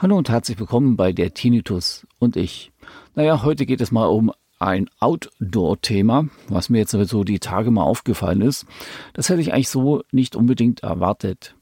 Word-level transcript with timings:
Hallo 0.00 0.16
und 0.16 0.28
herzlich 0.28 0.60
willkommen 0.60 0.96
bei 0.96 1.12
der 1.12 1.34
Tinnitus 1.34 2.06
und 2.20 2.36
ich. 2.36 2.70
Naja, 3.16 3.42
heute 3.42 3.66
geht 3.66 3.80
es 3.80 3.90
mal 3.90 4.06
um 4.06 4.32
ein 4.60 4.88
Outdoor-Thema, 5.00 6.28
was 6.48 6.68
mir 6.68 6.78
jetzt 6.78 6.92
so 6.92 7.24
die 7.24 7.40
Tage 7.40 7.72
mal 7.72 7.82
aufgefallen 7.82 8.40
ist. 8.40 8.64
Das 9.12 9.28
hätte 9.28 9.40
ich 9.40 9.52
eigentlich 9.52 9.68
so 9.68 10.04
nicht 10.12 10.36
unbedingt 10.36 10.84
erwartet. 10.84 11.56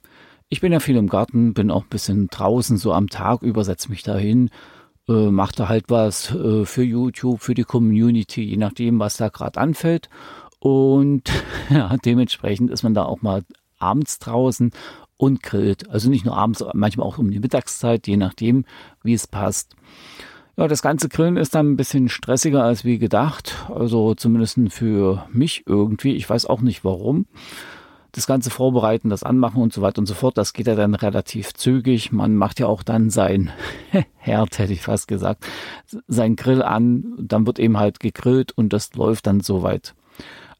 Ich 0.51 0.61
bin 0.61 0.71
ja 0.71 0.81
viel 0.81 0.97
im 0.97 1.09
Garten, 1.09 1.55
bin 1.55 1.71
auch 1.71 1.85
ein 1.85 1.89
bisschen 1.89 2.29
draußen, 2.29 2.77
so 2.77 2.93
am 2.93 3.09
Tag 3.09 3.41
über, 3.41 3.65
setze 3.65 3.89
mich 3.89 4.03
dahin, 4.03 4.51
äh, 5.09 5.31
mache 5.31 5.55
da 5.57 5.69
halt 5.69 5.85
was 5.89 6.35
äh, 6.35 6.65
für 6.65 6.83
YouTube, 6.83 7.41
für 7.41 7.55
die 7.55 7.65
Community, 7.65 8.43
je 8.43 8.57
nachdem, 8.57 8.99
was 8.99 9.17
da 9.17 9.29
gerade 9.29 9.61
anfällt. 9.61 10.09
Und 10.59 11.31
ja, 11.71 11.97
dementsprechend 12.05 12.71
ist 12.71 12.83
man 12.83 12.95
da 12.95 13.05
auch 13.05 13.23
mal 13.23 13.43
abends 13.79 14.19
draußen 14.19 14.73
und 15.17 15.43
grillt. 15.43 15.89
Also 15.91 16.11
nicht 16.11 16.25
nur 16.25 16.37
abends, 16.37 16.65
manchmal 16.75 17.07
auch 17.07 17.19
um 17.19 17.31
die 17.31 17.41
Mittagszeit, 17.41 18.07
je 18.07 18.17
nachdem, 18.17 18.65
wie 19.03 19.15
es 19.15 19.27
passt. 19.27 19.77
Ja, 20.57 20.69
das 20.69 20.81
ganze 20.81 21.09
Grillen 21.11 21.37
ist 21.37 21.55
dann 21.55 21.73
ein 21.73 21.77
bisschen 21.77 22.09
stressiger 22.09 22.65
als 22.65 22.85
wie 22.85 22.99
gedacht. 22.99 23.67
Also 23.69 24.15
zumindest 24.15 24.59
für 24.71 25.27
mich 25.31 25.65
irgendwie. 25.67 26.15
Ich 26.15 26.29
weiß 26.29 26.47
auch 26.47 26.63
nicht 26.63 26.83
warum. 26.83 27.27
Das 28.17 28.27
ganze 28.27 28.49
Vorbereiten, 28.49 29.11
das 29.11 29.23
Anmachen 29.23 29.61
und 29.61 29.75
so 29.75 29.83
weiter 29.83 29.99
und 29.99 30.07
so 30.07 30.15
fort, 30.15 30.39
das 30.39 30.55
geht 30.55 30.67
ja 30.67 30.75
dann 30.75 30.95
relativ 30.95 31.53
zügig. 31.53 32.13
Man 32.13 32.35
macht 32.35 32.59
ja 32.59 32.67
auch 32.67 32.83
dann 32.83 33.11
sein 33.11 33.53
Herd, 34.17 34.59
hätte 34.59 34.73
ich 34.73 34.81
fast 34.81 35.07
gesagt, 35.07 35.47
sein 36.09 36.35
Grill 36.35 36.63
an. 36.63 37.15
Dann 37.19 37.47
wird 37.47 37.59
eben 37.59 37.79
halt 37.79 38.01
gegrillt 38.01 38.53
und 38.53 38.73
das 38.73 38.95
läuft 38.95 39.27
dann 39.27 39.41
soweit. 39.41 39.95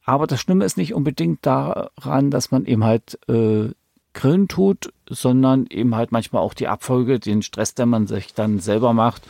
Aber 0.05 0.27
das 0.27 0.39
Schlimme 0.39 0.65
ist 0.65 0.77
nicht 0.77 0.93
unbedingt 0.93 1.45
daran, 1.47 2.29
dass 2.29 2.51
man 2.51 2.65
eben 2.65 2.83
halt 2.83 3.17
äh, 3.27 3.71
grillen 4.13 4.47
tut, 4.47 4.93
sondern 5.09 5.65
eben 5.67 5.95
halt 5.95 6.11
manchmal 6.11 6.43
auch 6.43 6.53
die 6.53 6.67
Abfolge, 6.67 7.19
den 7.19 7.41
Stress, 7.41 7.73
den 7.73 7.89
man 7.89 8.05
sich 8.05 8.35
dann 8.35 8.59
selber 8.59 8.93
macht. 8.93 9.23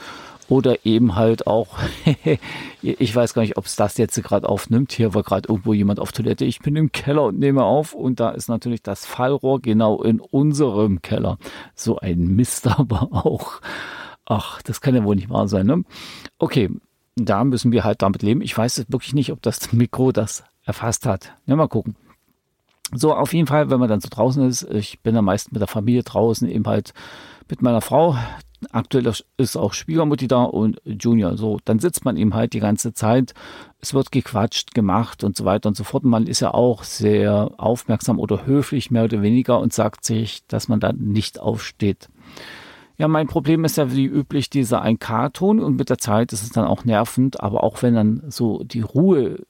Oder 0.49 0.85
eben 0.85 1.15
halt 1.15 1.45
auch, 1.45 1.77
ich 2.81 3.15
weiß 3.15 3.33
gar 3.33 3.41
nicht, 3.41 3.57
ob 3.57 3.65
es 3.65 3.75
das 3.75 3.97
jetzt 3.97 4.21
gerade 4.23 4.47
aufnimmt. 4.47 4.93
Hier 4.93 5.13
war 5.13 5.23
gerade 5.23 5.49
irgendwo 5.49 5.73
jemand 5.73 5.99
auf 5.99 6.11
Toilette. 6.13 6.45
Ich 6.45 6.59
bin 6.59 6.75
im 6.75 6.91
Keller 6.91 7.25
und 7.25 7.39
nehme 7.39 7.63
auf. 7.63 7.93
Und 7.93 8.19
da 8.19 8.29
ist 8.29 8.47
natürlich 8.47 8.81
das 8.81 9.05
Fallrohr 9.05 9.61
genau 9.61 10.01
in 10.01 10.19
unserem 10.19 11.01
Keller. 11.01 11.37
So 11.75 11.99
ein 11.99 12.35
Mist 12.35 12.67
aber 12.79 13.09
auch. 13.11 13.61
Ach, 14.25 14.61
das 14.61 14.81
kann 14.81 14.95
ja 14.95 15.03
wohl 15.03 15.15
nicht 15.15 15.29
wahr 15.29 15.47
sein. 15.47 15.65
Ne? 15.65 15.83
Okay, 16.37 16.69
da 17.15 17.43
müssen 17.43 17.71
wir 17.71 17.83
halt 17.83 18.01
damit 18.01 18.21
leben. 18.21 18.41
Ich 18.41 18.57
weiß 18.57 18.85
wirklich 18.89 19.13
nicht, 19.13 19.31
ob 19.31 19.41
das 19.41 19.71
Mikro 19.73 20.11
das 20.11 20.43
erfasst 20.63 21.05
hat. 21.05 21.33
Ja, 21.45 21.55
mal 21.55 21.67
gucken. 21.67 21.95
So, 22.93 23.13
auf 23.13 23.33
jeden 23.33 23.47
Fall, 23.47 23.69
wenn 23.69 23.79
man 23.81 23.89
dann 23.89 23.99
so 23.99 24.07
draußen 24.09 24.47
ist, 24.47 24.63
ich 24.63 25.01
bin 25.01 25.17
am 25.17 25.25
meisten 25.25 25.53
mit 25.53 25.59
der 25.59 25.67
Familie 25.67 26.03
draußen, 26.03 26.49
eben 26.49 26.65
halt 26.65 26.93
mit 27.49 27.61
meiner 27.61 27.81
Frau. 27.81 28.15
Aktuell 28.71 29.11
ist 29.37 29.55
auch 29.55 29.73
Schwiegermutti 29.73 30.27
da 30.27 30.43
und 30.43 30.81
Junior. 30.83 31.37
So, 31.37 31.59
dann 31.63 31.79
sitzt 31.79 32.05
man 32.05 32.17
eben 32.17 32.33
halt 32.33 32.53
die 32.53 32.59
ganze 32.59 32.93
Zeit. 32.93 33.33
Es 33.79 33.93
wird 33.93 34.11
gequatscht, 34.11 34.73
gemacht 34.73 35.23
und 35.23 35.37
so 35.37 35.45
weiter 35.45 35.69
und 35.69 35.77
so 35.77 35.83
fort. 35.83 36.03
Man 36.03 36.25
ist 36.25 36.39
ja 36.39 36.53
auch 36.53 36.83
sehr 36.83 37.51
aufmerksam 37.57 38.19
oder 38.19 38.45
höflich, 38.47 38.89
mehr 38.89 39.03
oder 39.03 39.21
weniger, 39.21 39.59
und 39.59 39.73
sagt 39.73 40.03
sich, 40.05 40.45
dass 40.47 40.67
man 40.67 40.79
dann 40.79 40.97
nicht 40.97 41.39
aufsteht. 41.39 42.09
Ja, 42.97 43.07
mein 43.07 43.27
Problem 43.27 43.63
ist 43.63 43.77
ja 43.77 43.91
wie 43.93 44.05
üblich 44.05 44.49
dieser 44.49 44.83
1K-Ton 44.83 45.59
und 45.59 45.77
mit 45.77 45.91
der 45.91 45.99
Zeit 45.99 46.33
ist 46.33 46.41
es 46.41 46.49
dann 46.49 46.65
auch 46.65 46.83
nervend, 46.83 47.41
aber 47.41 47.63
auch 47.63 47.83
wenn 47.83 47.93
dann 47.93 48.23
so 48.29 48.63
die 48.63 48.81
Ruhe 48.81 49.45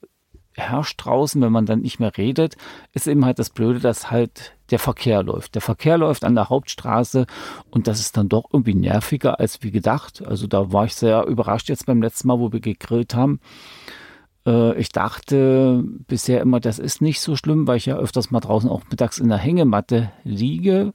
herrscht 0.52 1.02
draußen, 1.02 1.40
wenn 1.40 1.52
man 1.52 1.64
dann 1.64 1.80
nicht 1.80 1.98
mehr 1.98 2.16
redet, 2.16 2.56
ist 2.92 3.06
eben 3.06 3.24
halt 3.24 3.38
das 3.38 3.48
Blöde, 3.48 3.80
dass 3.80 4.10
halt 4.10 4.57
der 4.70 4.78
Verkehr 4.78 5.22
läuft. 5.22 5.54
Der 5.54 5.62
Verkehr 5.62 5.98
läuft 5.98 6.24
an 6.24 6.34
der 6.34 6.48
Hauptstraße 6.48 7.26
und 7.70 7.86
das 7.86 8.00
ist 8.00 8.16
dann 8.16 8.28
doch 8.28 8.44
irgendwie 8.52 8.74
nerviger 8.74 9.40
als 9.40 9.62
wie 9.62 9.70
gedacht. 9.70 10.26
Also 10.26 10.46
da 10.46 10.72
war 10.72 10.84
ich 10.84 10.94
sehr 10.94 11.24
überrascht 11.26 11.68
jetzt 11.68 11.86
beim 11.86 12.02
letzten 12.02 12.28
Mal, 12.28 12.38
wo 12.38 12.52
wir 12.52 12.60
gegrillt 12.60 13.14
haben. 13.14 13.40
Äh, 14.46 14.78
ich 14.78 14.90
dachte 14.90 15.84
bisher 16.06 16.40
immer, 16.40 16.60
das 16.60 16.78
ist 16.78 17.02
nicht 17.02 17.20
so 17.20 17.36
schlimm, 17.36 17.66
weil 17.66 17.76
ich 17.76 17.86
ja 17.86 17.96
öfters 17.96 18.30
mal 18.30 18.40
draußen 18.40 18.70
auch 18.70 18.82
mittags 18.90 19.18
in 19.18 19.28
der 19.28 19.38
Hängematte 19.38 20.10
liege. 20.24 20.92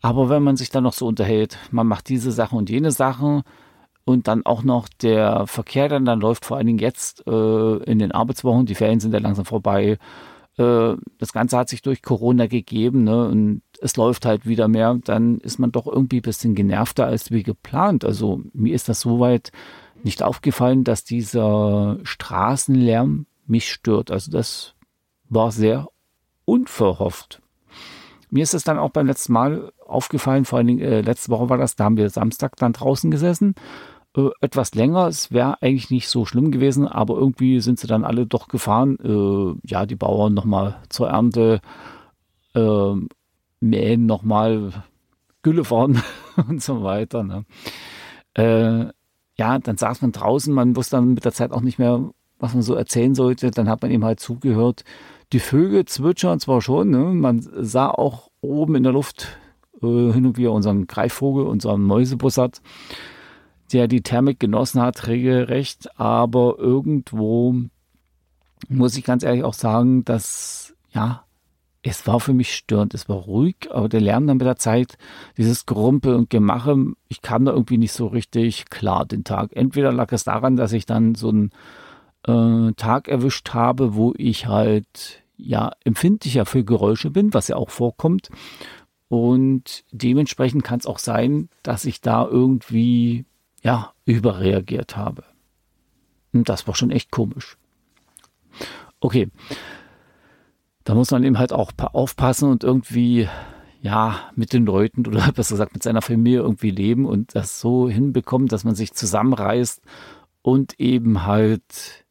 Aber 0.00 0.28
wenn 0.28 0.42
man 0.42 0.56
sich 0.56 0.70
dann 0.70 0.84
noch 0.84 0.92
so 0.92 1.06
unterhält, 1.06 1.58
man 1.70 1.86
macht 1.86 2.08
diese 2.08 2.30
Sachen 2.30 2.58
und 2.58 2.70
jene 2.70 2.92
Sachen, 2.92 3.42
und 4.08 4.26
dann 4.26 4.44
auch 4.46 4.62
noch 4.62 4.88
der 4.88 5.46
Verkehr 5.46 5.88
dann, 5.88 6.06
dann 6.06 6.20
läuft 6.20 6.46
vor 6.46 6.56
allen 6.56 6.66
Dingen 6.66 6.78
jetzt 6.78 7.26
äh, 7.26 7.76
in 7.84 7.98
den 7.98 8.10
Arbeitswochen, 8.10 8.64
die 8.64 8.74
Ferien 8.74 9.00
sind 9.00 9.12
ja 9.12 9.20
langsam 9.20 9.44
vorbei. 9.44 9.98
Äh, 10.58 10.96
das 11.18 11.32
Ganze 11.32 11.56
hat 11.56 11.68
sich 11.68 11.82
durch 11.82 12.02
Corona 12.02 12.46
gegeben 12.46 13.04
ne? 13.04 13.28
und 13.28 13.62
es 13.80 13.96
läuft 13.96 14.26
halt 14.26 14.44
wieder 14.46 14.68
mehr, 14.68 14.98
dann 15.04 15.38
ist 15.38 15.58
man 15.58 15.72
doch 15.72 15.86
irgendwie 15.86 16.18
ein 16.18 16.22
bisschen 16.22 16.54
genervter 16.54 17.06
als 17.06 17.30
wie 17.30 17.44
geplant. 17.44 18.04
Also 18.04 18.42
mir 18.52 18.74
ist 18.74 18.88
das 18.88 19.00
soweit 19.00 19.52
nicht 20.02 20.22
aufgefallen, 20.22 20.84
dass 20.84 21.04
dieser 21.04 21.98
Straßenlärm 22.02 23.26
mich 23.46 23.70
stört. 23.70 24.10
Also 24.10 24.30
das 24.30 24.74
war 25.28 25.52
sehr 25.52 25.88
unverhofft. 26.44 27.40
Mir 28.30 28.42
ist 28.42 28.54
es 28.54 28.64
dann 28.64 28.78
auch 28.78 28.90
beim 28.90 29.06
letzten 29.06 29.32
Mal 29.32 29.72
aufgefallen, 29.86 30.44
vor 30.44 30.58
allen 30.58 30.66
Dingen 30.66 30.80
äh, 30.80 31.00
letzte 31.00 31.30
Woche 31.30 31.48
war 31.48 31.56
das, 31.56 31.76
da 31.76 31.84
haben 31.84 31.96
wir 31.96 32.10
Samstag 32.10 32.56
dann 32.56 32.72
draußen 32.74 33.10
gesessen 33.10 33.54
äh, 34.16 34.30
etwas 34.40 34.74
länger. 34.74 35.06
Es 35.06 35.32
wäre 35.32 35.60
eigentlich 35.62 35.90
nicht 35.90 36.08
so 36.08 36.24
schlimm 36.24 36.50
gewesen, 36.50 36.86
aber 36.86 37.16
irgendwie 37.16 37.60
sind 37.60 37.78
sie 37.78 37.86
dann 37.86 38.04
alle 38.04 38.26
doch 38.26 38.48
gefahren. 38.48 38.98
Äh, 39.02 39.68
ja, 39.68 39.86
die 39.86 39.96
Bauern 39.96 40.34
nochmal 40.34 40.76
zur 40.88 41.08
Ernte, 41.08 41.60
äh, 42.54 42.92
mähen 43.60 44.06
nochmal, 44.06 44.84
Gülle 45.42 45.64
fahren 45.64 46.02
und 46.48 46.62
so 46.62 46.82
weiter. 46.82 47.22
Ne? 47.22 47.44
Äh, 48.34 48.92
ja, 49.36 49.58
dann 49.58 49.76
saß 49.76 50.02
man 50.02 50.12
draußen, 50.12 50.52
man 50.52 50.74
wusste 50.74 50.96
dann 50.96 51.14
mit 51.14 51.24
der 51.24 51.32
Zeit 51.32 51.52
auch 51.52 51.60
nicht 51.60 51.78
mehr, 51.78 52.10
was 52.38 52.54
man 52.54 52.62
so 52.62 52.74
erzählen 52.74 53.14
sollte. 53.14 53.50
Dann 53.50 53.68
hat 53.68 53.82
man 53.82 53.90
ihm 53.90 54.04
halt 54.04 54.20
zugehört. 54.20 54.84
Die 55.32 55.40
Vögel 55.40 55.84
zwitschern 55.84 56.40
zwar 56.40 56.62
schon, 56.62 56.90
ne? 56.90 56.98
man 56.98 57.40
sah 57.40 57.90
auch 57.90 58.30
oben 58.40 58.74
in 58.76 58.82
der 58.82 58.92
Luft 58.92 59.38
äh, 59.82 60.12
hin 60.12 60.26
und 60.26 60.38
wieder 60.38 60.52
unseren 60.52 60.86
Greifvogel, 60.86 61.46
unseren 61.46 61.82
Mäusebussard 61.82 62.62
der 63.72 63.88
die 63.88 64.02
Thermik 64.02 64.40
genossen 64.40 64.80
hat, 64.80 65.06
regelrecht. 65.06 65.98
Aber 65.98 66.56
irgendwo 66.58 67.54
muss 68.68 68.96
ich 68.96 69.04
ganz 69.04 69.22
ehrlich 69.22 69.44
auch 69.44 69.54
sagen, 69.54 70.04
dass, 70.04 70.74
ja, 70.90 71.24
es 71.82 72.06
war 72.06 72.20
für 72.20 72.34
mich 72.34 72.54
störend. 72.54 72.94
Es 72.94 73.08
war 73.08 73.16
ruhig, 73.16 73.68
aber 73.70 73.88
der 73.88 74.00
Lärm 74.00 74.26
dann 74.26 74.38
mit 74.38 74.46
der 74.46 74.56
Zeit, 74.56 74.98
dieses 75.36 75.66
Grumpel 75.66 76.14
und 76.14 76.30
Gemache, 76.30 76.76
ich 77.08 77.22
kam 77.22 77.44
da 77.44 77.52
irgendwie 77.52 77.78
nicht 77.78 77.92
so 77.92 78.06
richtig 78.08 78.68
klar 78.68 79.06
den 79.06 79.24
Tag. 79.24 79.50
Entweder 79.54 79.92
lag 79.92 80.12
es 80.12 80.24
daran, 80.24 80.56
dass 80.56 80.72
ich 80.72 80.86
dann 80.86 81.14
so 81.14 81.28
einen 81.28 81.50
äh, 82.26 82.72
Tag 82.74 83.08
erwischt 83.08 83.54
habe, 83.54 83.94
wo 83.94 84.12
ich 84.16 84.46
halt 84.46 85.22
ja 85.36 85.72
empfindlicher 85.84 86.46
für 86.46 86.64
Geräusche 86.64 87.10
bin, 87.10 87.32
was 87.32 87.48
ja 87.48 87.56
auch 87.56 87.70
vorkommt. 87.70 88.28
Und 89.08 89.84
dementsprechend 89.90 90.64
kann 90.64 90.80
es 90.80 90.86
auch 90.86 90.98
sein, 90.98 91.48
dass 91.62 91.86
ich 91.86 92.00
da 92.00 92.26
irgendwie 92.26 93.24
ja, 93.62 93.92
überreagiert 94.04 94.96
habe. 94.96 95.24
Und 96.32 96.48
das 96.48 96.66
war 96.66 96.74
schon 96.74 96.90
echt 96.90 97.10
komisch. 97.10 97.56
Okay. 99.00 99.30
Da 100.84 100.94
muss 100.94 101.10
man 101.10 101.24
eben 101.24 101.38
halt 101.38 101.52
auch 101.52 101.72
aufpassen 101.76 102.50
und 102.50 102.64
irgendwie, 102.64 103.28
ja, 103.82 104.30
mit 104.34 104.52
den 104.52 104.64
Leuten 104.64 105.06
oder 105.06 105.32
besser 105.34 105.54
gesagt 105.54 105.74
mit 105.74 105.82
seiner 105.82 106.02
Familie 106.02 106.40
irgendwie 106.40 106.70
leben 106.70 107.06
und 107.06 107.34
das 107.34 107.60
so 107.60 107.88
hinbekommen, 107.88 108.48
dass 108.48 108.64
man 108.64 108.74
sich 108.74 108.94
zusammenreißt 108.94 109.82
und 110.42 110.80
eben 110.80 111.26
halt 111.26 112.06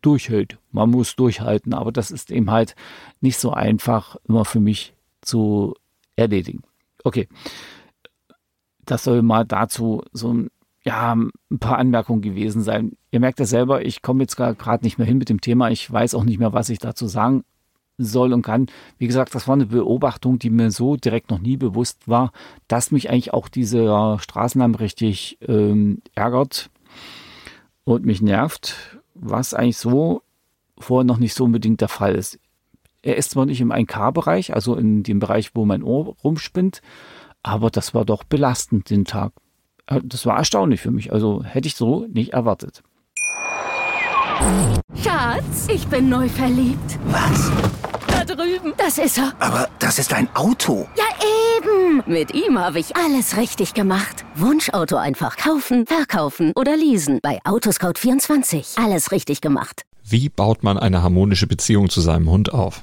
durchhält. 0.00 0.58
Man 0.70 0.90
muss 0.90 1.16
durchhalten, 1.16 1.74
aber 1.74 1.92
das 1.92 2.10
ist 2.10 2.30
eben 2.30 2.50
halt 2.50 2.74
nicht 3.20 3.38
so 3.38 3.52
einfach 3.52 4.16
immer 4.28 4.44
für 4.44 4.60
mich 4.60 4.94
zu 5.20 5.74
erledigen. 6.16 6.62
Okay 7.02 7.28
das 8.86 9.04
soll 9.04 9.22
mal 9.22 9.44
dazu 9.44 10.02
so 10.12 10.32
ein, 10.32 10.50
ja, 10.82 11.14
ein 11.14 11.58
paar 11.58 11.78
Anmerkungen 11.78 12.22
gewesen 12.22 12.62
sein. 12.62 12.96
Ihr 13.10 13.20
merkt 13.20 13.40
ja 13.40 13.46
selber, 13.46 13.84
ich 13.84 14.02
komme 14.02 14.22
jetzt 14.22 14.36
gerade 14.36 14.84
nicht 14.84 14.98
mehr 14.98 15.06
hin 15.06 15.18
mit 15.18 15.28
dem 15.28 15.40
Thema. 15.40 15.70
Ich 15.70 15.90
weiß 15.90 16.14
auch 16.14 16.24
nicht 16.24 16.38
mehr, 16.38 16.52
was 16.52 16.68
ich 16.68 16.78
dazu 16.78 17.06
sagen 17.06 17.44
soll 17.96 18.32
und 18.32 18.42
kann. 18.42 18.66
Wie 18.98 19.06
gesagt, 19.06 19.34
das 19.34 19.46
war 19.46 19.54
eine 19.54 19.66
Beobachtung, 19.66 20.38
die 20.38 20.50
mir 20.50 20.70
so 20.70 20.96
direkt 20.96 21.30
noch 21.30 21.38
nie 21.38 21.56
bewusst 21.56 22.08
war, 22.08 22.32
dass 22.68 22.90
mich 22.90 23.08
eigentlich 23.08 23.32
auch 23.32 23.48
dieser 23.48 24.18
Straßenlärm 24.18 24.74
richtig 24.74 25.38
ähm, 25.46 26.02
ärgert 26.14 26.70
und 27.84 28.04
mich 28.04 28.20
nervt, 28.20 28.98
was 29.14 29.54
eigentlich 29.54 29.78
so 29.78 30.22
vorher 30.78 31.04
noch 31.04 31.18
nicht 31.18 31.34
so 31.34 31.44
unbedingt 31.44 31.80
der 31.80 31.88
Fall 31.88 32.14
ist. 32.14 32.38
Er 33.02 33.16
ist 33.16 33.30
zwar 33.30 33.46
nicht 33.46 33.60
im 33.60 33.70
1K-Bereich, 33.70 34.54
also 34.54 34.76
in 34.76 35.02
dem 35.02 35.18
Bereich, 35.18 35.54
wo 35.54 35.64
mein 35.64 35.82
Ohr 35.82 36.16
rumspinnt, 36.24 36.80
aber 37.44 37.70
das 37.70 37.94
war 37.94 38.04
doch 38.04 38.24
belastend 38.24 38.90
den 38.90 39.04
Tag. 39.04 39.32
Äh, 39.86 40.00
das 40.02 40.26
war 40.26 40.36
erstaunlich 40.36 40.80
für 40.80 40.90
mich. 40.90 41.12
Also 41.12 41.44
hätte 41.44 41.68
ich 41.68 41.76
so 41.76 42.06
nicht 42.10 42.32
erwartet. 42.32 42.82
Schatz, 45.02 45.68
ich 45.72 45.86
bin 45.86 46.08
neu 46.08 46.28
verliebt. 46.28 46.98
Was? 47.06 47.52
Da 48.08 48.24
drüben. 48.24 48.72
Das 48.76 48.98
ist 48.98 49.18
er. 49.18 49.32
Aber 49.38 49.68
das 49.78 49.98
ist 49.98 50.12
ein 50.12 50.28
Auto. 50.34 50.88
Ja, 50.96 51.04
eben. 51.58 52.02
Mit 52.06 52.34
ihm 52.34 52.58
habe 52.58 52.80
ich 52.80 52.96
alles 52.96 53.36
richtig 53.36 53.74
gemacht. 53.74 54.24
Wunschauto 54.34 54.96
einfach 54.96 55.36
kaufen, 55.36 55.86
verkaufen 55.86 56.52
oder 56.56 56.76
leasen. 56.76 57.20
Bei 57.22 57.40
Autoscout24. 57.44 58.82
Alles 58.82 59.12
richtig 59.12 59.40
gemacht. 59.40 59.82
Wie 60.02 60.28
baut 60.28 60.62
man 60.62 60.78
eine 60.78 61.02
harmonische 61.02 61.46
Beziehung 61.46 61.88
zu 61.90 62.00
seinem 62.00 62.28
Hund 62.30 62.52
auf? 62.52 62.82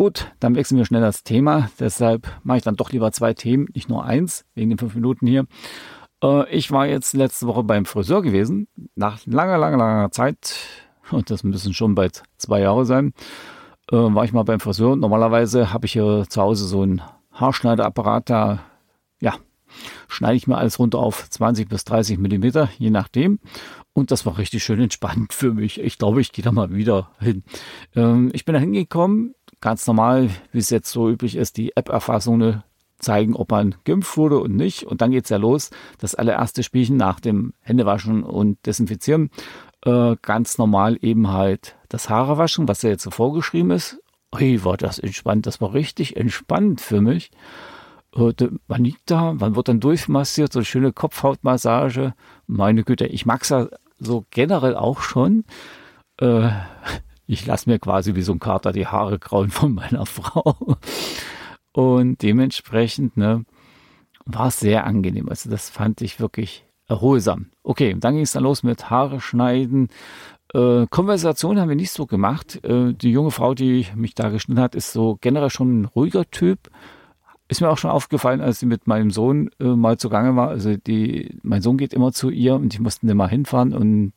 Gut, 0.00 0.32
dann 0.40 0.54
wechseln 0.54 0.78
wir 0.78 0.86
schnell 0.86 1.02
das 1.02 1.24
Thema. 1.24 1.68
Deshalb 1.78 2.26
mache 2.42 2.56
ich 2.56 2.64
dann 2.64 2.74
doch 2.74 2.90
lieber 2.90 3.12
zwei 3.12 3.34
Themen, 3.34 3.68
nicht 3.74 3.90
nur 3.90 4.02
eins, 4.02 4.46
wegen 4.54 4.70
den 4.70 4.78
fünf 4.78 4.94
Minuten 4.94 5.26
hier. 5.26 5.44
Äh, 6.24 6.48
ich 6.48 6.72
war 6.72 6.86
jetzt 6.86 7.12
letzte 7.12 7.46
Woche 7.46 7.64
beim 7.64 7.84
Friseur 7.84 8.22
gewesen, 8.22 8.66
nach 8.94 9.18
langer, 9.26 9.58
langer, 9.58 9.76
langer 9.76 10.10
Zeit 10.10 10.56
und 11.10 11.28
das 11.28 11.44
müssen 11.44 11.74
schon 11.74 11.94
bald 11.94 12.22
zwei 12.38 12.60
Jahre 12.62 12.86
sein, 12.86 13.12
äh, 13.92 13.96
war 13.96 14.24
ich 14.24 14.32
mal 14.32 14.44
beim 14.44 14.58
Friseur. 14.58 14.96
Normalerweise 14.96 15.70
habe 15.70 15.84
ich 15.84 15.92
hier 15.92 16.24
zu 16.30 16.40
Hause 16.40 16.66
so 16.66 16.80
einen 16.80 17.02
Haarschneideapparat, 17.32 18.30
da 18.30 18.60
ja, 19.20 19.34
schneide 20.08 20.36
ich 20.36 20.46
mir 20.46 20.56
alles 20.56 20.78
runter 20.78 20.98
auf 20.98 21.28
20 21.28 21.68
bis 21.68 21.84
30 21.84 22.18
Millimeter, 22.18 22.70
je 22.78 22.88
nachdem. 22.88 23.38
Und 23.92 24.10
das 24.10 24.24
war 24.24 24.38
richtig 24.38 24.62
schön 24.62 24.80
entspannt 24.80 25.32
für 25.34 25.52
mich. 25.52 25.80
Ich 25.80 25.98
glaube, 25.98 26.20
ich 26.20 26.32
gehe 26.32 26.44
da 26.44 26.52
mal 26.52 26.72
wieder 26.72 27.10
hin. 27.18 27.42
Ähm, 27.94 28.30
ich 28.32 28.44
bin 28.44 28.54
da 28.54 28.60
hingekommen, 28.60 29.34
ganz 29.60 29.86
normal, 29.86 30.30
wie 30.52 30.58
es 30.58 30.70
jetzt 30.70 30.90
so 30.90 31.08
üblich 31.08 31.36
ist, 31.36 31.56
die 31.56 31.76
App-Erfassung 31.76 32.62
zeigen, 32.98 33.34
ob 33.34 33.50
man 33.50 33.74
geimpft 33.84 34.16
wurde 34.16 34.38
und 34.38 34.56
nicht. 34.56 34.84
Und 34.84 35.00
dann 35.00 35.10
geht 35.10 35.24
es 35.24 35.30
ja 35.30 35.36
los. 35.36 35.70
Das 35.98 36.14
allererste 36.14 36.62
Spielchen 36.62 36.96
nach 36.96 37.20
dem 37.20 37.54
Händewaschen 37.60 38.22
und 38.22 38.64
Desinfizieren 38.66 39.30
äh, 39.84 40.16
ganz 40.22 40.58
normal 40.58 40.98
eben 41.00 41.28
halt 41.32 41.76
das 41.88 42.08
Haare 42.08 42.38
waschen, 42.38 42.68
was 42.68 42.82
ja 42.82 42.90
jetzt 42.90 43.02
so 43.02 43.10
vorgeschrieben 43.10 43.70
ist. 43.70 43.98
Ui, 44.34 44.64
war 44.64 44.76
das 44.76 44.98
entspannt. 44.98 45.46
Das 45.46 45.60
war 45.60 45.74
richtig 45.74 46.16
entspannt 46.16 46.80
für 46.80 47.00
mich. 47.00 47.30
Äh, 48.14 48.32
man 48.68 48.84
liegt 48.84 49.10
da, 49.10 49.32
man 49.32 49.56
wird 49.56 49.68
dann 49.68 49.80
durchmassiert, 49.80 50.52
so 50.52 50.60
eine 50.60 50.66
schöne 50.66 50.92
Kopfhautmassage. 50.92 52.14
Meine 52.46 52.84
Güte, 52.84 53.06
ich 53.06 53.26
mag 53.26 53.42
es 53.42 53.48
ja 53.48 53.68
so 53.98 54.24
generell 54.30 54.76
auch 54.76 55.00
schon. 55.00 55.44
Äh, 56.18 56.50
ich 57.30 57.46
lasse 57.46 57.70
mir 57.70 57.78
quasi 57.78 58.16
wie 58.16 58.22
so 58.22 58.32
ein 58.32 58.40
Kater 58.40 58.72
die 58.72 58.88
Haare 58.88 59.18
grauen 59.18 59.50
von 59.50 59.72
meiner 59.72 60.04
Frau. 60.04 60.76
Und 61.72 62.22
dementsprechend 62.22 63.16
ne, 63.16 63.44
war 64.24 64.48
es 64.48 64.58
sehr 64.58 64.84
angenehm. 64.84 65.28
Also 65.28 65.48
das 65.48 65.70
fand 65.70 66.00
ich 66.00 66.18
wirklich 66.18 66.64
erholsam. 66.88 67.46
Okay, 67.62 67.94
dann 67.98 68.14
ging 68.14 68.24
es 68.24 68.32
dann 68.32 68.42
los 68.42 68.64
mit 68.64 68.90
Haare 68.90 69.20
schneiden. 69.20 69.90
Äh, 70.52 70.86
Konversation 70.90 71.60
haben 71.60 71.68
wir 71.68 71.76
nicht 71.76 71.92
so 71.92 72.06
gemacht. 72.06 72.64
Äh, 72.64 72.94
die 72.94 73.12
junge 73.12 73.30
Frau, 73.30 73.54
die 73.54 73.86
mich 73.94 74.16
da 74.16 74.30
geschnitten 74.30 74.60
hat, 74.60 74.74
ist 74.74 74.92
so 74.92 75.16
generell 75.20 75.50
schon 75.50 75.82
ein 75.82 75.84
ruhiger 75.84 76.28
Typ. 76.28 76.68
Ist 77.46 77.60
mir 77.60 77.70
auch 77.70 77.78
schon 77.78 77.92
aufgefallen, 77.92 78.40
als 78.40 78.58
sie 78.58 78.66
mit 78.66 78.88
meinem 78.88 79.12
Sohn 79.12 79.50
äh, 79.60 79.64
mal 79.64 79.98
zugange 79.98 80.34
war. 80.34 80.48
Also 80.48 80.76
die, 80.76 81.38
mein 81.42 81.62
Sohn 81.62 81.76
geht 81.76 81.94
immer 81.94 82.10
zu 82.10 82.28
ihr 82.30 82.56
und 82.56 82.74
ich 82.74 82.80
musste 82.80 83.06
dann 83.06 83.16
mal 83.16 83.28
hinfahren 83.28 83.72
und 83.72 84.14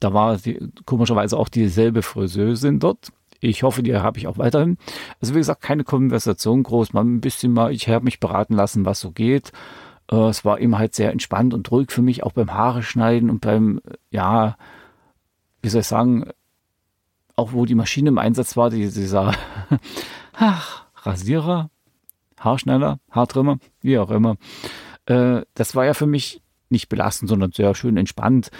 da 0.00 0.12
war 0.12 0.36
die, 0.36 0.58
komischerweise 0.84 1.36
auch 1.36 1.48
dieselbe 1.48 2.02
Friseusin 2.02 2.78
dort. 2.78 3.12
Ich 3.40 3.62
hoffe, 3.62 3.82
die 3.82 3.94
habe 3.94 4.18
ich 4.18 4.26
auch 4.26 4.38
weiterhin. 4.38 4.78
Also 5.20 5.34
wie 5.34 5.38
gesagt, 5.38 5.62
keine 5.62 5.84
Konversation 5.84 6.62
groß, 6.62 6.92
mal 6.92 7.04
ein 7.04 7.20
bisschen 7.20 7.52
mal, 7.52 7.72
ich 7.72 7.88
habe 7.88 8.04
mich 8.04 8.20
beraten 8.20 8.54
lassen, 8.54 8.84
was 8.84 9.00
so 9.00 9.12
geht. 9.12 9.52
Äh, 10.10 10.16
es 10.28 10.44
war 10.44 10.58
immer 10.58 10.78
halt 10.78 10.94
sehr 10.94 11.12
entspannt 11.12 11.54
und 11.54 11.70
ruhig 11.70 11.92
für 11.92 12.02
mich, 12.02 12.22
auch 12.24 12.32
beim 12.32 12.52
Haare 12.52 12.82
schneiden 12.82 13.30
und 13.30 13.40
beim, 13.40 13.80
ja, 14.10 14.56
wie 15.62 15.68
soll 15.68 15.82
ich 15.82 15.86
sagen, 15.86 16.30
auch 17.36 17.52
wo 17.52 17.64
die 17.64 17.76
Maschine 17.76 18.08
im 18.08 18.18
Einsatz 18.18 18.56
war, 18.56 18.70
die, 18.70 18.90
dieser 18.90 19.34
ach, 20.32 20.86
Rasierer, 21.02 21.70
Haarschneider, 22.38 22.98
Haartrimmer, 23.10 23.58
wie 23.80 23.98
auch 23.98 24.10
immer. 24.10 24.36
Äh, 25.06 25.42
das 25.54 25.76
war 25.76 25.84
ja 25.84 25.94
für 25.94 26.06
mich 26.06 26.42
nicht 26.70 26.88
belastend, 26.88 27.28
sondern 27.28 27.52
sehr 27.52 27.74
schön 27.74 27.96
entspannt. 27.96 28.50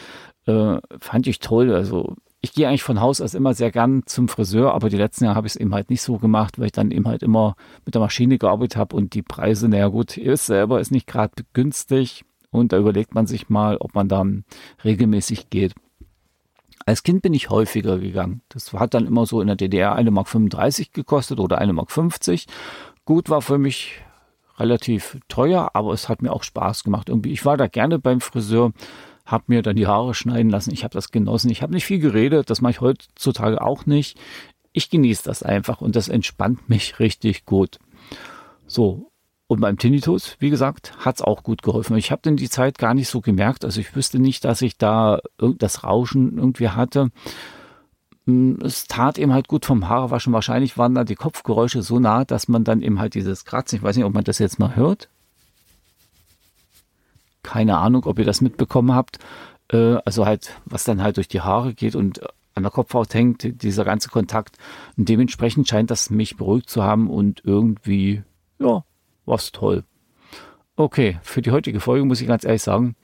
Äh, 0.49 0.81
fand 0.99 1.27
ich 1.27 1.41
toll. 1.41 1.75
Also 1.75 2.17
ich 2.41 2.53
gehe 2.53 2.69
eigentlich 2.69 2.83
von 2.83 3.01
Haus 3.01 3.21
aus 3.21 3.35
immer 3.35 3.53
sehr 3.53 3.71
gern 3.71 4.05
zum 4.07 4.29
Friseur, 4.29 4.73
aber 4.73 4.89
die 4.89 4.97
letzten 4.97 5.25
Jahre 5.25 5.37
habe 5.37 5.47
ich 5.47 5.55
es 5.55 5.61
eben 5.61 5.75
halt 5.75 5.91
nicht 5.91 6.01
so 6.01 6.17
gemacht, 6.17 6.59
weil 6.59 6.67
ich 6.67 6.73
dann 6.73 6.91
eben 6.91 7.07
halt 7.07 7.23
immer 7.23 7.55
mit 7.85 7.95
der 7.95 8.01
Maschine 8.01 8.39
gearbeitet 8.39 8.77
habe 8.77 8.97
und 8.97 9.13
die 9.13 9.23
Preise, 9.23 9.69
naja 9.69 9.89
gut, 9.89 10.17
ihr 10.17 10.33
wisst 10.33 10.47
selber, 10.47 10.81
ist 10.81 10.91
nicht 10.91 11.07
gerade 11.07 11.45
günstig 11.53 12.25
und 12.51 12.73
da 12.73 12.79
überlegt 12.79 13.15
man 13.15 13.27
sich 13.27 13.51
mal, 13.51 13.77
ob 13.77 13.95
man 13.95 14.09
dann 14.09 14.45
regelmäßig 14.85 15.51
geht. 15.51 15.75
Als 16.87 17.03
Kind 17.03 17.21
bin 17.21 17.35
ich 17.35 17.51
häufiger 17.51 17.99
gegangen. 17.99 18.41
Das 18.49 18.73
hat 18.73 18.95
dann 18.95 19.07
immer 19.07 19.27
so 19.27 19.43
in 19.43 19.49
der 19.49 19.57
DDR 19.57 19.99
1,35 19.99 20.11
Mark 20.11 20.95
gekostet 20.95 21.41
oder 21.41 21.61
1,50 21.61 21.73
Mark. 21.75 22.43
Gut 23.05 23.29
war 23.29 23.43
für 23.43 23.59
mich 23.59 24.01
relativ 24.57 25.19
teuer, 25.29 25.71
aber 25.75 25.93
es 25.93 26.09
hat 26.09 26.23
mir 26.23 26.33
auch 26.33 26.43
Spaß 26.43 26.85
gemacht. 26.85 27.11
Irgendwie, 27.11 27.33
ich 27.33 27.45
war 27.45 27.59
da 27.59 27.67
gerne 27.67 27.99
beim 27.99 28.21
Friseur, 28.21 28.73
habe 29.29 29.45
mir 29.49 29.63
dann 29.63 29.77
die 29.77 29.87
Haare 29.87 30.15
schneiden 30.15 30.51
lassen. 30.51 30.73
Ich 30.73 30.85
habe 30.85 30.95
das 30.95 31.11
genossen. 31.11 31.51
Ich 31.51 31.63
habe 31.63 31.75
nicht 31.75 31.85
viel 31.85 31.99
geredet. 31.99 32.49
Das 32.49 32.63
mache 32.63 32.73
ich 32.73 32.81
heutzutage 32.81 33.61
auch 33.61 33.85
nicht. 33.85 34.19
Ich 34.73 34.91
genieße 34.91 35.23
das 35.25 35.43
einfach 35.43 35.81
und 35.81 35.97
das 35.97 36.09
entspannt 36.09 36.69
mich 36.69 36.99
richtig 36.99 37.45
gut. 37.45 37.79
So. 38.67 39.11
Und 39.47 39.61
beim 39.61 39.79
Tinnitus, 39.79 40.37
wie 40.41 40.51
gesagt, 40.51 40.93
hat 40.99 41.17
es 41.17 41.23
auch 41.23 41.43
gut 41.43 41.63
geholfen. 41.63 41.97
Ich 41.97 42.11
habe 42.11 42.21
denn 42.23 42.37
die 42.37 42.51
Zeit 42.51 42.77
gar 42.77 42.93
nicht 42.93 43.09
so 43.09 43.21
gemerkt. 43.21 43.65
Also 43.65 43.81
ich 43.81 43.95
wüsste 43.97 44.19
nicht, 44.19 44.45
dass 44.45 44.61
ich 44.61 44.77
da 44.77 45.21
das 45.39 45.85
Rauschen 45.85 46.37
irgendwie 46.37 46.69
hatte. 46.69 47.11
Hm, 48.27 48.59
es 48.63 48.87
tat 48.87 49.19
eben 49.19 49.33
halt 49.33 49.49
gut 49.49 49.65
vom 49.65 49.89
Haarewaschen. 49.89 50.35
Wahrscheinlich 50.35 50.77
waren 50.77 50.95
da 50.95 51.05
die 51.05 51.15
Kopfgeräusche 51.15 51.83
so 51.83 51.99
nah, 51.99 52.25
dass 52.25 52.49
man 52.49 52.65
dann 52.65 52.83
eben 52.83 52.99
halt 52.99 53.15
dieses 53.15 53.47
Kratzen, 53.47 53.77
ich 53.77 53.83
weiß 53.83 53.97
nicht, 53.97 54.05
ob 54.05 54.13
man 54.13 54.25
das 54.25 54.39
jetzt 54.39 54.59
mal 54.59 54.77
hört. 54.77 55.09
Keine 57.49 57.79
Ahnung, 57.79 58.05
ob 58.05 58.19
ihr 58.19 58.27
das 58.27 58.43
mitbekommen 58.43 58.95
habt. 58.95 59.19
Äh, 59.73 59.97
also 60.05 60.27
halt, 60.27 60.61
was 60.67 60.85
dann 60.85 61.03
halt 61.03 61.17
durch 61.17 61.29
die 61.29 61.41
Haare 61.41 61.73
geht 61.73 61.97
und 61.97 62.21
an 62.55 62.63
der 62.63 62.71
Kopfhaut 62.71 63.15
hängt, 63.15 63.63
dieser 63.63 63.87
ganze 63.87 64.11
Kontakt. 64.11 64.59
Und 64.99 65.09
dementsprechend 65.09 65.67
scheint 65.67 65.91
das 65.91 66.11
mich 66.11 66.37
beruhigt 66.37 66.69
zu 66.69 66.83
haben 66.83 67.09
und 67.09 67.41
irgendwie, 67.47 68.23
ja, 68.59 68.85
was 69.25 69.51
toll. 69.51 69.85
Okay, 70.77 71.19
für 71.23 71.41
die 71.41 71.51
heutige 71.51 71.81
Folge 71.81 72.05
muss 72.05 72.21
ich 72.21 72.29
ganz 72.29 72.45
ehrlich 72.45 72.63
sagen, 72.63 72.97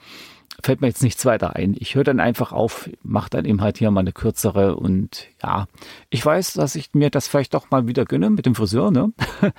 fällt 0.63 0.83
mir 0.83 0.89
jetzt 0.89 1.03
nichts 1.03 1.25
weiter 1.25 1.57
ein. 1.57 1.75
Ich 1.79 1.95
höre 1.95 2.05
dann 2.05 2.21
einfach 2.21 2.53
auf, 2.53 2.91
mache 3.03 3.31
dann 3.31 3.47
eben 3.47 3.63
halt 3.63 3.79
hier 3.79 3.91
mal 3.91 4.01
eine 4.01 4.13
kürzere 4.13 4.77
und 4.77 5.27
ja, 5.43 5.69
ich 6.11 6.25
weiß, 6.25 6.53
dass 6.53 6.75
ich 6.75 6.93
mir 6.93 7.09
das 7.09 7.29
vielleicht 7.29 7.55
doch 7.55 7.71
mal 7.71 7.87
wieder 7.89 8.05
gönne 8.05 8.29
mit 8.29 8.45
dem 8.45 8.55
Friseur, 8.55 8.91
ne? 8.91 9.15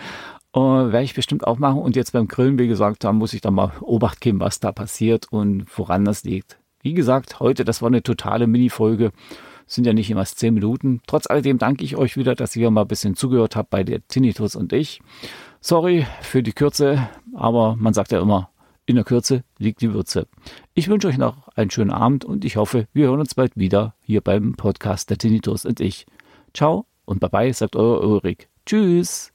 Uh, 0.56 0.90
Werde 0.90 1.04
ich 1.04 1.14
bestimmt 1.14 1.46
auch 1.46 1.60
machen. 1.60 1.82
Und 1.82 1.98
jetzt 1.98 2.14
beim 2.14 2.30
Grillen, 2.30 2.58
wie 2.58 2.68
gesagt, 2.68 3.04
da 3.04 3.12
muss 3.12 3.34
ich 3.34 3.42
dann 3.42 3.56
mal 3.56 3.74
Obacht 3.82 4.22
geben, 4.22 4.40
was 4.40 4.62
da 4.62 4.72
passiert 4.72 5.32
und 5.32 5.66
woran 5.76 6.06
das 6.06 6.24
liegt. 6.24 6.58
Wie 6.82 6.94
gesagt, 6.94 7.42
heute, 7.42 7.66
das 7.66 7.82
war 7.82 7.88
eine 7.88 8.04
totale 8.04 8.48
Mini-Folge. 8.48 9.12
Sind 9.68 9.86
ja 9.86 9.94
nicht 9.94 10.10
immer 10.10 10.24
zehn 10.24 10.54
Minuten. 10.54 11.02
Trotz 11.08 11.28
alledem 11.28 11.58
danke 11.58 11.84
ich 11.84 11.98
euch 11.98 12.16
wieder, 12.16 12.36
dass 12.36 12.56
ihr 12.56 12.72
mal 12.72 12.82
ein 12.82 12.88
bisschen 12.88 13.16
zugehört 13.16 13.56
habt 13.56 13.70
bei 13.70 13.84
der 13.84 14.08
Tinnitus 14.08 14.56
und 14.56 14.72
ich. 14.72 15.02
Sorry 15.60 16.06
für 16.22 16.44
die 16.44 16.54
Kürze, 16.54 17.10
aber 17.34 17.76
man 17.76 17.94
sagt 17.94 18.12
ja 18.12 18.22
immer, 18.22 18.50
in 18.86 18.96
der 18.96 19.04
Kürze 19.04 19.44
liegt 19.58 19.82
die 19.82 19.94
Würze. 19.94 20.28
Ich 20.76 20.88
wünsche 20.88 21.08
euch 21.08 21.18
noch 21.18 21.48
einen 21.50 21.72
schönen 21.72 21.92
Abend 21.92 22.24
und 22.24 22.46
ich 22.46 22.56
hoffe, 22.56 22.88
wir 22.94 23.08
hören 23.08 23.20
uns 23.20 23.34
bald 23.34 23.58
wieder 23.58 23.96
hier 24.02 24.22
beim 24.22 24.54
Podcast 24.54 25.10
der 25.10 25.18
Tinnitus 25.18 25.66
und 25.66 25.80
ich. 25.80 26.06
Ciao 26.54 26.86
und 27.06 27.20
bye 27.20 27.30
bye, 27.30 27.52
sagt 27.52 27.76
euer 27.76 28.02
Ulrich. 28.02 28.48
Tschüss. 28.66 29.35